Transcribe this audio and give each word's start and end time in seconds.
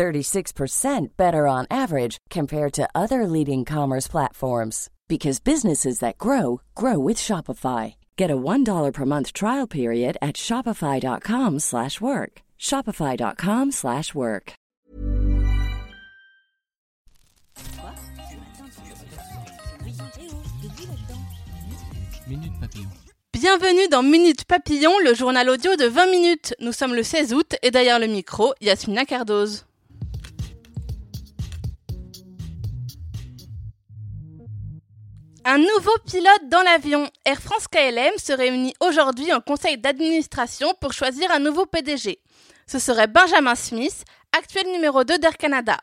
36% 0.00 1.08
better 1.18 1.46
on 1.46 1.66
average 1.70 2.16
compared 2.30 2.72
to 2.72 2.88
other 2.94 3.26
leading 3.26 3.66
commerce 3.66 4.08
platforms 4.08 4.88
because 5.08 5.40
businesses 5.40 5.98
that 5.98 6.16
grow 6.16 6.62
grow 6.74 6.98
with 6.98 7.18
Shopify. 7.18 7.94
Get 8.16 8.30
a 8.30 8.36
$1 8.36 8.92
per 8.94 9.04
month 9.04 9.34
trial 9.34 9.66
period 9.66 10.16
at 10.22 10.36
shopify.com/work. 10.36 12.32
shopify.com/work. 12.58 14.52
Minute 22.26 22.52
Papillon. 22.60 22.90
Bienvenue 23.32 23.88
dans 23.88 24.02
Minute 24.02 24.44
Papillon, 24.46 24.98
le 25.04 25.14
journal 25.14 25.48
audio 25.50 25.76
de 25.76 25.88
20 25.88 26.06
minutes. 26.06 26.54
Nous 26.60 26.72
sommes 26.72 26.94
le 26.94 27.02
16 27.02 27.34
août 27.34 27.56
et 27.62 27.70
derrière 27.70 27.98
le 27.98 28.06
micro, 28.06 28.54
Yasmina 28.60 29.04
Cardoz. 29.04 29.64
Un 35.52 35.58
nouveau 35.58 35.90
pilote 36.06 36.48
dans 36.48 36.62
l'avion. 36.62 37.10
Air 37.24 37.42
France 37.42 37.66
KLM 37.66 38.12
se 38.18 38.32
réunit 38.32 38.72
aujourd'hui 38.78 39.32
en 39.32 39.40
conseil 39.40 39.78
d'administration 39.78 40.74
pour 40.80 40.92
choisir 40.92 41.28
un 41.32 41.40
nouveau 41.40 41.66
PDG. 41.66 42.20
Ce 42.68 42.78
serait 42.78 43.08
Benjamin 43.08 43.56
Smith, 43.56 44.04
actuel 44.30 44.70
numéro 44.70 45.02
2 45.02 45.18
d'Air 45.18 45.36
Canada. 45.36 45.76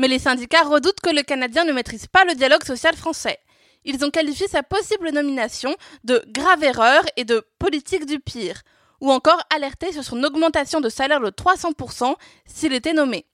Mais 0.00 0.08
les 0.08 0.18
syndicats 0.18 0.64
redoutent 0.64 0.98
que 1.00 1.14
le 1.14 1.22
Canadien 1.22 1.62
ne 1.62 1.72
maîtrise 1.72 2.08
pas 2.08 2.24
le 2.24 2.34
dialogue 2.34 2.64
social 2.64 2.96
français. 2.96 3.38
Ils 3.84 4.04
ont 4.04 4.10
qualifié 4.10 4.48
sa 4.48 4.64
possible 4.64 5.10
nomination 5.10 5.76
de 6.02 6.24
grave 6.26 6.64
erreur 6.64 7.04
et 7.16 7.24
de 7.24 7.46
politique 7.60 8.06
du 8.06 8.18
pire, 8.18 8.62
ou 9.00 9.12
encore 9.12 9.40
alerté 9.54 9.92
sur 9.92 10.02
son 10.02 10.24
augmentation 10.24 10.80
de 10.80 10.88
salaire 10.88 11.20
de 11.20 11.30
300% 11.30 12.12
s'il 12.44 12.72
était 12.72 12.92
nommé. 12.92 13.24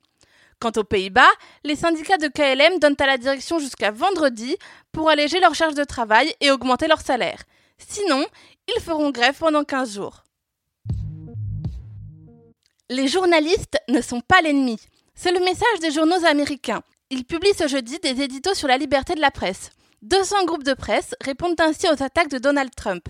Quant 0.62 0.70
aux 0.76 0.84
Pays-Bas, 0.84 1.32
les 1.64 1.74
syndicats 1.74 2.18
de 2.18 2.28
KLM 2.28 2.78
donnent 2.78 2.94
à 3.00 3.06
la 3.06 3.18
direction 3.18 3.58
jusqu'à 3.58 3.90
vendredi 3.90 4.56
pour 4.92 5.10
alléger 5.10 5.40
leur 5.40 5.56
charge 5.56 5.74
de 5.74 5.82
travail 5.82 6.32
et 6.40 6.52
augmenter 6.52 6.86
leur 6.86 7.00
salaire. 7.00 7.42
Sinon, 7.78 8.24
ils 8.68 8.80
feront 8.80 9.10
grève 9.10 9.36
pendant 9.36 9.64
15 9.64 9.94
jours. 9.94 10.22
Les 12.90 13.08
journalistes 13.08 13.76
ne 13.88 14.00
sont 14.00 14.20
pas 14.20 14.40
l'ennemi. 14.40 14.78
C'est 15.16 15.32
le 15.32 15.40
message 15.40 15.80
des 15.80 15.90
journaux 15.90 16.24
américains. 16.26 16.84
Ils 17.10 17.24
publient 17.24 17.58
ce 17.58 17.66
jeudi 17.66 17.98
des 17.98 18.22
éditos 18.22 18.54
sur 18.54 18.68
la 18.68 18.78
liberté 18.78 19.16
de 19.16 19.20
la 19.20 19.32
presse. 19.32 19.70
200 20.02 20.44
groupes 20.44 20.62
de 20.62 20.74
presse 20.74 21.16
répondent 21.20 21.60
ainsi 21.60 21.88
aux 21.88 22.00
attaques 22.04 22.30
de 22.30 22.38
Donald 22.38 22.70
Trump. 22.76 23.08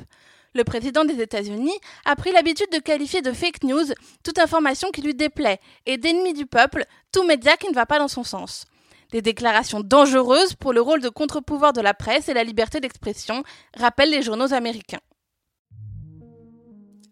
Le 0.54 0.64
président 0.64 1.04
des 1.04 1.20
États-Unis 1.20 1.78
a 2.04 2.14
pris 2.14 2.30
l'habitude 2.30 2.70
de 2.70 2.78
qualifier 2.78 3.22
de 3.22 3.32
fake 3.32 3.64
news 3.64 3.86
toute 4.22 4.38
information 4.38 4.90
qui 4.90 5.00
lui 5.00 5.14
déplaît 5.14 5.60
et 5.86 5.96
d'ennemi 5.96 6.34
du 6.34 6.44
peuple 6.44 6.84
tout 7.10 7.24
média 7.24 7.56
qui 7.56 7.68
ne 7.68 7.74
va 7.74 7.86
pas 7.86 7.98
dans 7.98 8.08
son 8.08 8.22
sens. 8.22 8.66
Des 9.12 9.22
déclarations 9.22 9.80
dangereuses 9.80 10.54
pour 10.54 10.72
le 10.72 10.80
rôle 10.80 11.00
de 11.00 11.08
contre-pouvoir 11.08 11.72
de 11.72 11.80
la 11.80 11.94
presse 11.94 12.28
et 12.28 12.34
la 12.34 12.44
liberté 12.44 12.80
d'expression, 12.80 13.44
rappellent 13.76 14.10
les 14.10 14.22
journaux 14.22 14.52
américains. 14.52 15.00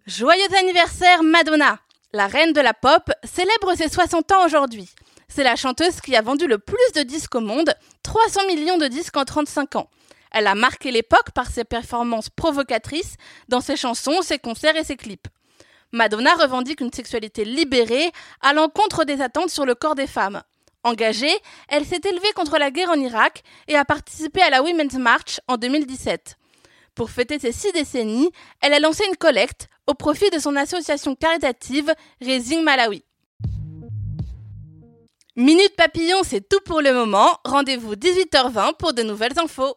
Joyeux 0.06 0.54
anniversaire 0.58 1.22
Madonna 1.22 1.78
La 2.12 2.26
reine 2.26 2.52
de 2.52 2.60
la 2.60 2.74
pop 2.74 3.10
célèbre 3.24 3.74
ses 3.76 3.88
60 3.88 4.32
ans 4.32 4.44
aujourd'hui. 4.44 4.88
C'est 5.28 5.44
la 5.44 5.56
chanteuse 5.56 6.00
qui 6.00 6.16
a 6.16 6.22
vendu 6.22 6.46
le 6.46 6.58
plus 6.58 6.92
de 6.96 7.02
disques 7.02 7.34
au 7.34 7.40
monde, 7.40 7.72
300 8.02 8.46
millions 8.48 8.78
de 8.78 8.88
disques 8.88 9.16
en 9.16 9.24
35 9.24 9.76
ans. 9.76 9.88
Elle 10.30 10.46
a 10.46 10.54
marqué 10.54 10.90
l'époque 10.90 11.30
par 11.34 11.48
ses 11.48 11.64
performances 11.64 12.30
provocatrices 12.30 13.16
dans 13.48 13.60
ses 13.60 13.76
chansons, 13.76 14.22
ses 14.22 14.38
concerts 14.38 14.76
et 14.76 14.84
ses 14.84 14.96
clips. 14.96 15.28
Madonna 15.92 16.34
revendique 16.34 16.80
une 16.80 16.92
sexualité 16.92 17.44
libérée 17.44 18.12
à 18.40 18.52
l'encontre 18.52 19.04
des 19.04 19.20
attentes 19.20 19.50
sur 19.50 19.66
le 19.66 19.74
corps 19.74 19.96
des 19.96 20.06
femmes. 20.06 20.42
Engagée, 20.82 21.36
elle 21.68 21.84
s'est 21.84 22.00
élevée 22.04 22.32
contre 22.34 22.58
la 22.58 22.70
guerre 22.70 22.90
en 22.90 23.00
Irak 23.00 23.42
et 23.68 23.76
a 23.76 23.84
participé 23.84 24.40
à 24.40 24.50
la 24.50 24.62
Women's 24.62 24.94
March 24.94 25.40
en 25.46 25.56
2017. 25.56 26.36
Pour 26.94 27.10
fêter 27.10 27.38
ses 27.38 27.52
six 27.52 27.72
décennies, 27.72 28.30
elle 28.60 28.72
a 28.72 28.78
lancé 28.78 29.04
une 29.08 29.16
collecte 29.16 29.68
au 29.86 29.94
profit 29.94 30.30
de 30.30 30.38
son 30.38 30.56
association 30.56 31.14
caritative 31.16 31.92
Raising 32.20 32.62
Malawi. 32.62 33.04
Minute 35.36 35.74
Papillon, 35.76 36.18
c'est 36.22 36.48
tout 36.48 36.60
pour 36.64 36.80
le 36.80 36.92
moment. 36.92 37.38
Rendez-vous 37.44 37.94
18h20 37.94 38.76
pour 38.76 38.92
de 38.92 39.02
nouvelles 39.02 39.38
infos. 39.38 39.76